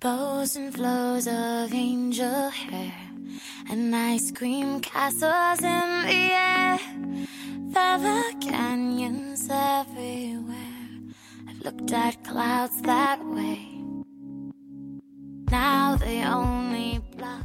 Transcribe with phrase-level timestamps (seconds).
[0.00, 2.92] bows and flows of angel hair
[3.70, 6.78] and ice cream castles in the air.
[7.70, 10.54] Velvet canyons everywhere.
[11.48, 13.70] I've looked at clouds that way.
[15.50, 17.44] Now they only block.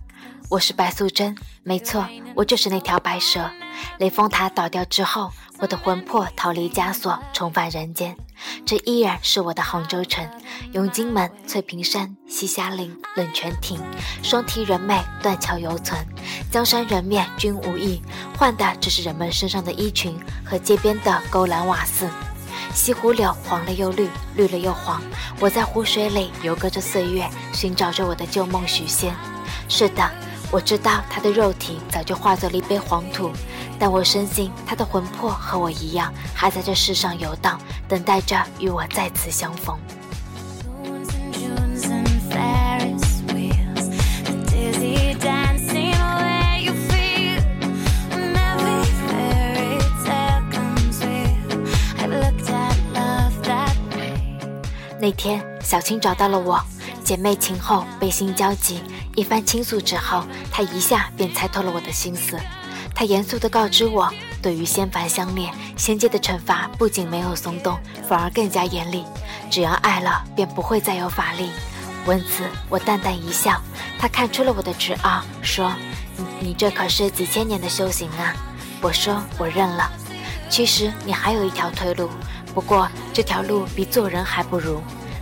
[0.50, 3.50] 我是白素贞，没错，我就是那条白蛇。
[4.00, 8.16] 雷峰塔倒掉之后，我的魂魄逃离枷锁，重返人间。
[8.70, 10.24] 这依然是我的杭州城，
[10.74, 13.80] 永金门、翠屏山、西霞岭、冷泉亭，
[14.22, 16.00] 双堤人美，断桥犹存。
[16.52, 18.00] 江山人面均无异，
[18.38, 22.08] 换的只是人们身上的衣裙和街边的勾栏瓦肆。
[22.72, 25.02] 西湖柳黄了又绿，绿了又黄。
[25.40, 29.16] 我在湖水里游歌着岁月，寻找着我的旧梦许仙。
[29.68, 30.08] 是的。
[30.52, 33.32] 我知道他的肉体早就化作了一杯黄土，
[33.78, 39.78] 但我深信他的魂魄和我一样，还在这世上游荡，等待着与我再次相逢。
[55.02, 56.60] 那天，小青找到了我，
[57.04, 58.82] 姐妹情厚，悲心交集。
[59.16, 62.40] 一番倾诉之后，他一下便猜透了我的心思。
[62.96, 64.10] 他严肃地告知我，
[64.42, 69.06] 对于仙凡相恋，仙界的惩罚不仅没有松动，反而更加严厉。
[69.50, 71.50] 只要爱了，便不会再有法力。
[72.06, 73.62] 闻此，我淡淡一笑。
[73.98, 75.74] 他看出了我的执拗，说
[76.16, 78.34] ：“你你这可是几千年的修行啊！”
[78.82, 79.92] 我说：“我认了。”
[80.50, 82.10] 其实你还有一条退路，
[82.54, 84.82] 不过这条路比做人还不如。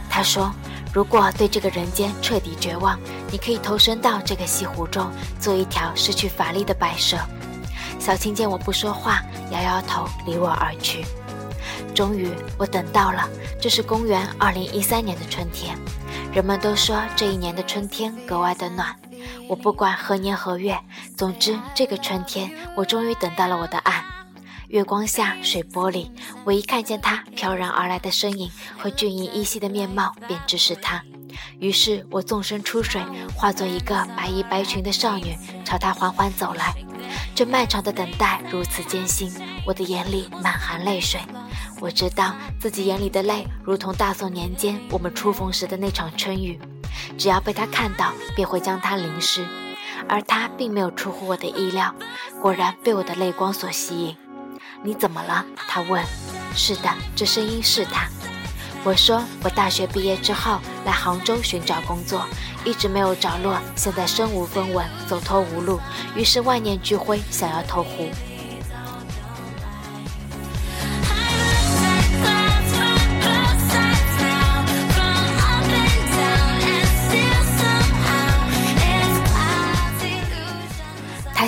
[0.10, 0.54] 他说。
[0.98, 3.00] 如果对这个人间彻底绝望，
[3.32, 7.16] 你可以投身到这个西湖中，做一条失去法力的白蛇。
[8.00, 11.06] 小青见我不说话，摇摇头，离我而去。
[11.94, 13.30] 终于，我等到了，
[13.62, 15.78] 这是公元二零一三年的春天。
[16.34, 18.96] 人们都说这一年的春天格外的暖。
[19.48, 20.76] 我不管何年何月，
[21.16, 24.04] 总之这个春天，我终于等到了我的爱。
[24.70, 26.12] 月光下，水波里，
[26.44, 31.02] 我一看见他飘然而来的身影和俊逸依稀的面貌，便知是他。
[31.60, 33.02] 于是我纵身出水，
[33.34, 36.74] 化作一个白衣白裙的少女，朝他缓缓走来。
[37.34, 39.32] 这漫长的等待如此艰辛，
[39.66, 41.22] 我的眼里满含泪水。
[41.80, 46.60] 我知道自己眼里的泪，如同大宋年间我们初逢时的那场春雨，
[47.18, 49.48] 只要被他看到，便会将他淋湿。
[50.10, 51.96] 而他并没有出乎我的意料，
[52.42, 54.16] 果然被我的泪光所吸引。
[54.84, 55.46] 你怎么了？
[55.68, 56.04] 他问。
[56.56, 58.08] 是的，这声音是他。
[58.84, 62.26] 我说，我大学毕业之后来杭州寻找工作，
[62.64, 65.80] 一直没有着落，现在身无分文，走投无路，
[66.16, 68.10] 于是万念俱灰，想要投湖。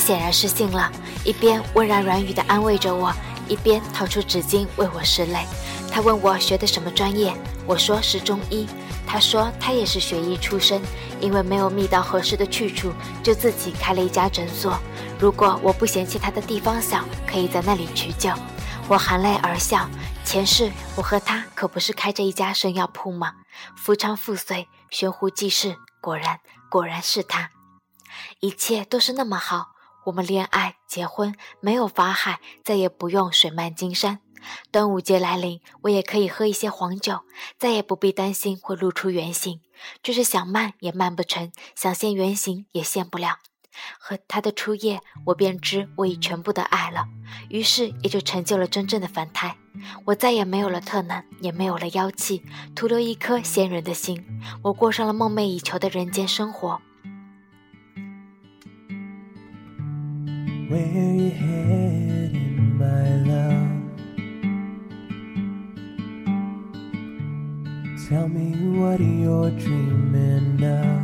[0.10, 0.92] 显然是信了，
[1.24, 3.14] 一边温然软语地安慰着我，
[3.48, 5.46] 一边掏出纸巾为我拭泪。
[5.92, 7.32] 他问我学的什么专业，
[7.68, 8.68] 我说是中医。
[9.06, 10.82] 他说他也是学医出身，
[11.22, 14.80] 因为没有觅到合适的去处，就自己开了一家诊所。
[15.20, 18.32] 如果我不嫌弃他的地方小，可以在那里取救。
[18.88, 19.88] 我含泪而笑，
[20.26, 23.34] 前世我和他可不是开着一家生药铺吗？
[23.76, 27.52] 夫唱妇随，悬壶济世，果然果然是他。
[28.40, 29.74] 一切都是那么好，
[30.06, 34.20] 我们恋爱、结婚，没有法海，再也不用水漫金山。
[34.72, 37.20] 端午节来临，我也可以喝一些黄酒，
[37.58, 39.60] 再也不必担心会露出原形。
[40.02, 43.40] 就是想慢也慢不成，想现原形也现不了。
[44.00, 47.06] 和他的初夜，我便知我已全部的爱了，
[47.50, 49.58] 于是也就成就了真正的凡胎。
[50.06, 52.44] 我再也没有了特能，也没有了妖气，
[52.76, 54.26] 徒留一颗仙人的心。
[54.64, 56.82] 我过上了梦寐以求的人间生活。
[60.70, 62.36] Where you headed,
[62.78, 63.82] my love?
[68.08, 71.02] Tell me what you're dreaming of.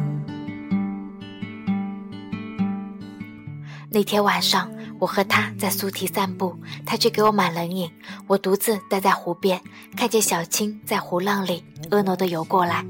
[3.90, 4.70] 那天晚上，
[5.00, 6.56] 我和他在苏堤散步，
[6.86, 7.90] 他去给我买冷饮，
[8.28, 9.60] 我独自待在湖边，
[9.98, 12.86] 看见小青在湖浪里婀娜的游过来。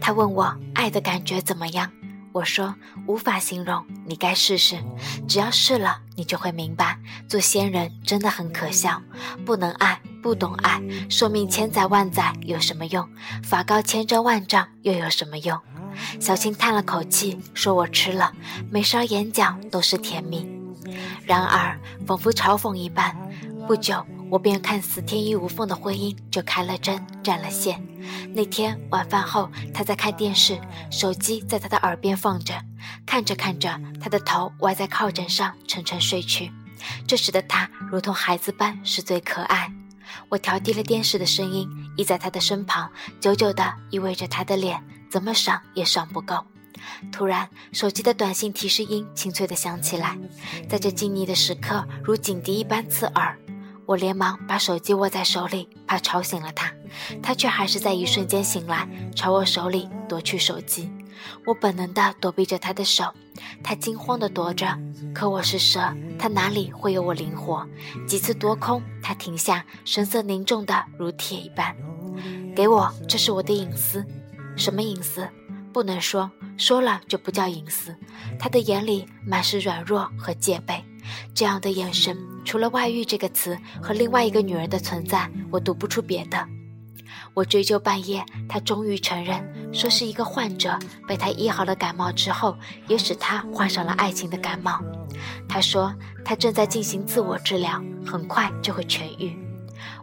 [0.00, 1.90] 他问我爱的感觉怎么样，
[2.34, 2.74] 我说
[3.06, 4.76] 无法形容，你该试试，
[5.28, 6.98] 只要试了，你就会明白，
[7.28, 9.00] 做仙人真的很可笑，
[9.46, 13.08] 不能爱，不懂爱，寿命千载万载有什么用？
[13.44, 15.56] 法高千丈万丈又有什么用？
[16.18, 18.32] 小青叹了口气，说：“我吃了，
[18.68, 20.44] 每勺眼角都是甜蜜。”
[21.24, 23.16] 然而，仿佛嘲讽一般，
[23.68, 24.04] 不久，
[24.34, 27.80] 我便看似天衣无缝的婚姻就开了针，占了线。
[28.34, 30.60] 那天晚饭后，他在看电视，
[30.90, 32.52] 手机在他的耳边放着，
[33.06, 36.50] 看着看着，他的头歪在靠枕上，沉沉睡去。
[37.06, 39.72] 这时的他如同孩子般是最可爱。
[40.28, 42.90] 我调低了电视的声音，依在他的身旁，
[43.20, 46.44] 久久地依偎着他的脸，怎么赏也赏不够。
[47.12, 50.18] 突然，手机的短信提示音清脆地响起来，
[50.68, 53.38] 在这静谧的时刻，如警笛一般刺耳。
[53.86, 56.72] 我连忙把手机握在手里，怕吵醒了他，
[57.22, 60.90] 他却还是在一瞬间醒来，朝我手里夺去手机。
[61.46, 63.04] 我本能地躲避着他的手，
[63.62, 64.78] 他惊慌地躲着，
[65.14, 65.80] 可我是蛇，
[66.18, 67.66] 他哪里会有我灵活？
[68.06, 71.74] 几次夺空，他停下，神色凝重的如铁一般。
[72.54, 74.04] 给我，这是我的隐私。
[74.56, 75.28] 什么隐私？
[75.72, 77.94] 不能说，说了就不叫隐私。
[78.38, 80.84] 他的眼里满是软弱和戒备，
[81.34, 86.46] 这样的眼神，除了外遇这个词和另外一个女人的存在，我读不出别的。
[87.32, 89.42] 我追究半夜，他终于承认，
[89.72, 92.56] 说是一个患者被他医好了感冒之后，
[92.86, 94.80] 也使他患上了爱情的感冒。
[95.48, 95.92] 他说
[96.24, 99.36] 他正在进行自我治疗，很快就会痊愈。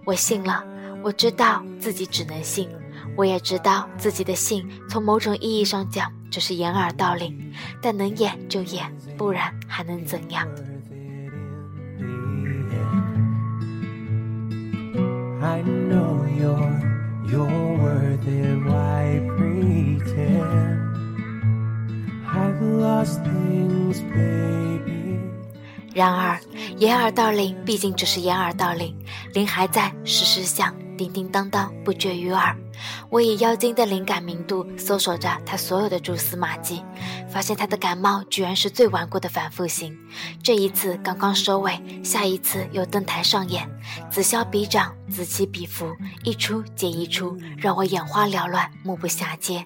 [0.03, 0.63] 我信了，
[1.03, 2.69] 我知道自己只能信。
[3.17, 7.53] 我也知道自己的信，从某种意义上讲，就是掩耳盗铃。
[7.81, 10.47] 但能演就演，不然还能怎样？
[15.41, 16.79] I know you're
[17.25, 18.57] you're worth it.
[18.63, 20.79] Why pretend?
[22.27, 25.00] I've lost things, baby.
[25.93, 26.39] 然而，
[26.77, 28.95] 掩耳盗铃毕竟只是掩耳盗铃，
[29.33, 32.55] 铃还在，时时响，叮叮当当，不绝于耳。
[33.09, 36.81] 我以妖精的灵感明度搜索着他所有的蛛丝马迹，
[37.29, 39.95] 发现他的感冒居然是最顽固的反复型。
[40.41, 43.69] 这一次刚刚收尾，下一次又登台上演，
[44.09, 45.93] 此消彼长，此起彼伏，
[46.23, 49.65] 一出接一出，让我眼花缭乱，目不暇接。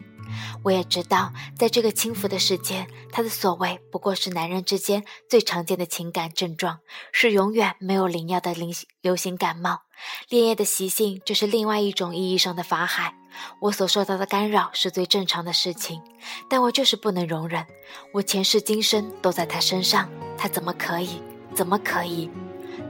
[0.64, 6.80] 我也知道，在这个轻浮的世界，他的所谓不过是男人之间最常见的情感症状，
[7.12, 8.70] 是永远没有灵药的流
[9.02, 9.82] 流行感冒。
[10.30, 13.16] 恋夜的习性，这是另外一种意义上的法海。
[13.60, 16.02] 我所受到的干扰是最正常的事情，
[16.50, 17.66] 但我就是不能容忍。
[18.14, 21.22] 我前世今生都在他身上，他怎么可以？
[21.54, 22.30] 怎么可以？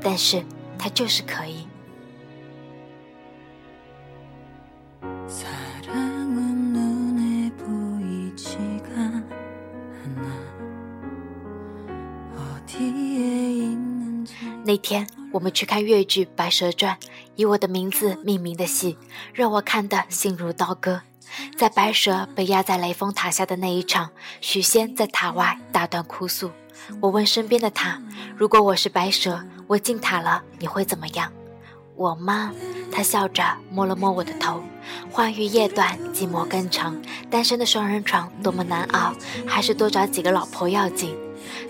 [0.01, 0.43] 但是
[0.77, 1.67] 他就是可以。
[14.65, 16.97] 那天我们去看越剧《白蛇传》，
[17.35, 18.97] 以我的名字命名的戏，
[19.31, 21.01] 让我看得心如刀割。
[21.55, 24.09] 在白蛇被压在雷峰塔下的那一场，
[24.41, 26.49] 许仙在塔外大段哭诉。
[26.99, 28.01] 我问身边的他
[28.35, 31.31] ：“如果我是白蛇，我进塔了，你会怎么样？”
[31.95, 32.51] 我吗？
[32.91, 34.63] 他笑着摸了摸我的头。
[35.11, 36.99] 欢愉夜短，寂寞更长。
[37.29, 39.13] 单身的双人床多么难熬，
[39.45, 41.15] 还是多找几个老婆要紧。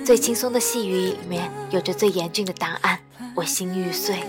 [0.05, 2.99] 最轻松的细雨里面有着最严峻的答案，
[3.33, 4.19] 我心欲碎。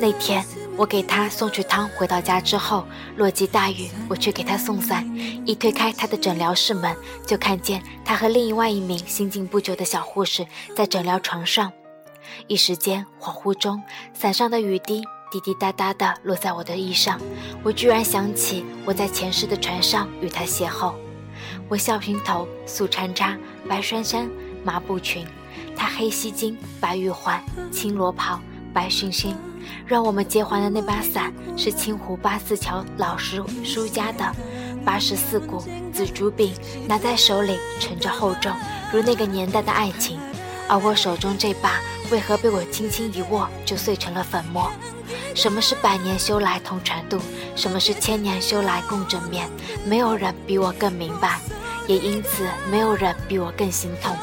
[0.00, 0.59] 那天。
[0.76, 2.86] 我给他送去汤，回到家之后，
[3.16, 5.06] 落起大雨，我去给他送伞。
[5.46, 11.70] 一推开他的诊疗室门，就看见他和另外一名新进不久的小护士在诊疗床上。
[12.46, 13.82] 一时间恍惚中，
[14.14, 17.20] 伞上的雨滴滴滴答答地落在我的衣上，
[17.62, 20.94] 我居然想起我在前世的船上与他邂逅。
[21.68, 23.36] 我笑平头，素穿插，
[23.68, 24.30] 白衫衫，
[24.64, 25.24] 麻布裙；
[25.76, 28.40] 他黑西巾，白玉环，青罗袍，
[28.72, 29.36] 白熏熏。
[29.86, 34.24] 让我们结环的那把伞是清湖八四桥老师书家的，
[34.84, 35.62] 八十四股
[35.92, 36.52] 紫竹柄，
[36.88, 38.52] 拿在手里沉着厚重，
[38.92, 40.18] 如那个年代的爱情。
[40.68, 44.70] 而我手中这把，为何被我轻轻一握就碎成了粉末？
[45.34, 47.18] 什么是百年修来同船渡？
[47.56, 49.48] 什么是千年修来共枕眠？
[49.84, 51.40] 没有人比我更明白，
[51.88, 54.16] 也因此没有人比我更心痛。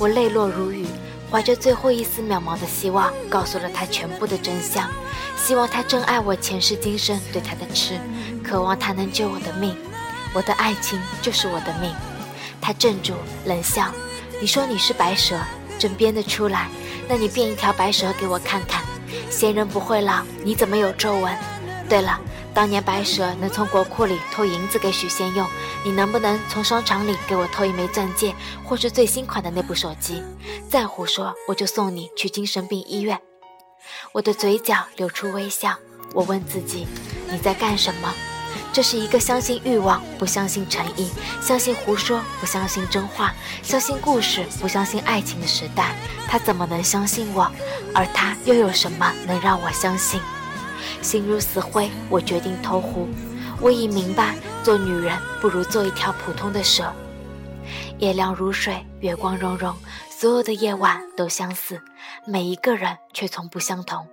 [0.00, 0.86] 我泪落如雨，
[1.30, 4.88] 怀着最后一丝渺茫的希望，告诉了他全部的真相。
[5.36, 7.98] 希望他真爱我前世今生对他的痴，
[8.42, 9.76] 渴望他能救我的命。
[10.32, 11.94] 我的爱情就是我的命。
[12.60, 13.92] 他镇住，冷笑
[14.40, 15.38] ：“你说你是白蛇，
[15.78, 16.68] 真编得出来？
[17.08, 18.82] 那你变一条白蛇给我看看。
[19.30, 21.36] 仙人不会老，你怎么有皱纹？
[21.88, 22.18] 对了，
[22.52, 25.46] 当年白蛇能从国库里偷银子给许仙用，
[25.84, 30.22] 你能不能从商场里给我偷一枚钻戒，或是最新款的那部手机？
[30.68, 33.18] 再胡说，我就送你去精神病医院。
[34.12, 35.76] 我的嘴角流出微笑。
[36.14, 36.86] 我问自己：
[37.30, 38.12] 你在干什么？
[38.72, 45.96] 这是一个相信欲望、不相信诚意、相信胡说、不相信真话、相信故事、不相信爱情的时代。
[46.28, 47.50] 他怎么能相信我？
[47.94, 50.20] 而他又有什么能让我相信？
[51.02, 53.08] 心如死灰，我决定投湖。
[53.60, 56.92] 我已明白，做女人不如做一条普通的蛇。
[57.98, 59.74] 夜凉如水，月光融融，
[60.10, 61.80] 所有的夜晚都相似，
[62.26, 64.06] 每一个人却从不相同。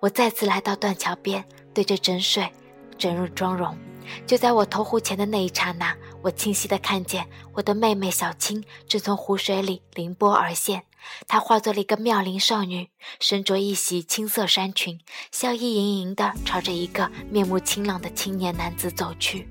[0.00, 2.50] 我再次来到断桥边，对着枕水
[2.98, 3.76] 整入妆容。
[4.26, 10.82] 就在我投湖前的那一刹那，我清晰的看见我的妹妹小青正从湖水里凌波而现。
[11.28, 12.90] 她化作了一个妙龄少女，
[13.20, 14.98] 身着一袭青色衫裙，
[15.30, 19.48] 笑意盈盈地朝着一个面目清朗的青年男子走去。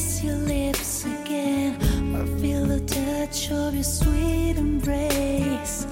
[0.00, 1.76] Kiss your lips again
[2.16, 5.86] or feel the touch of your sweet embrace?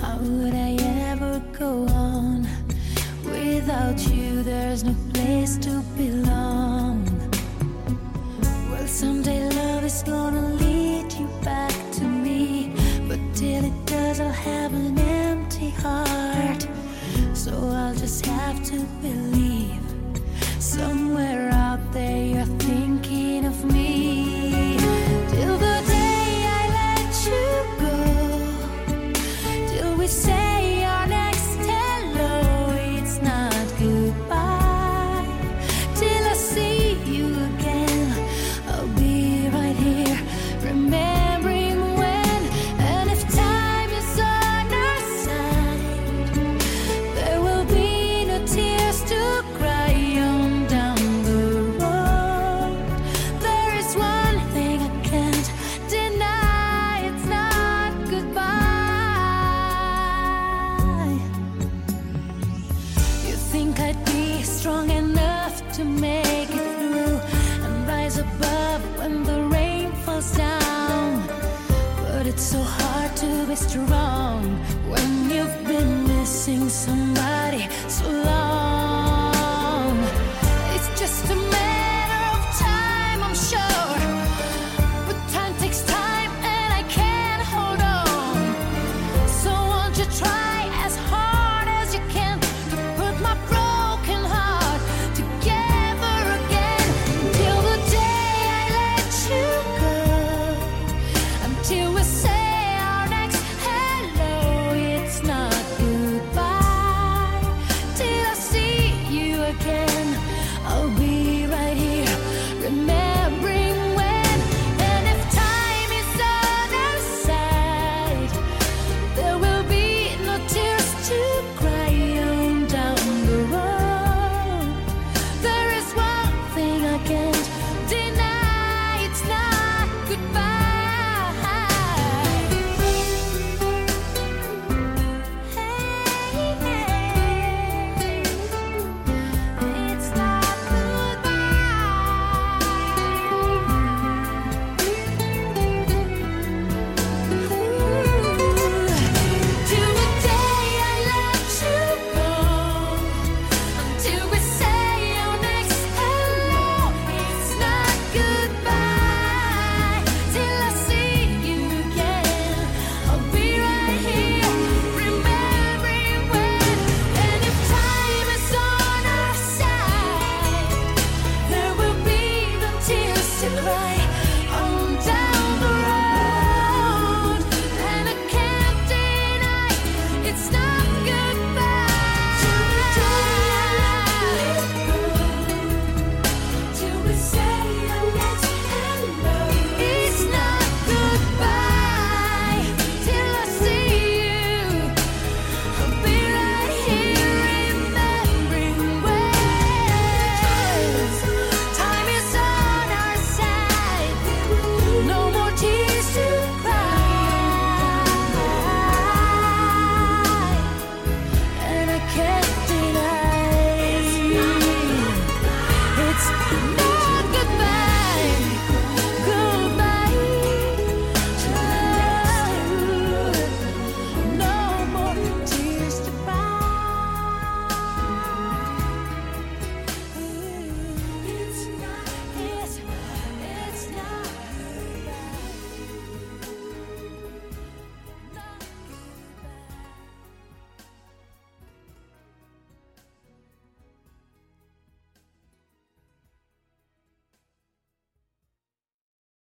[0.00, 0.76] How would I
[1.10, 2.46] ever go on?
[3.24, 6.96] Without you, there's no place to belong.
[8.70, 10.39] Well, someday love is gonna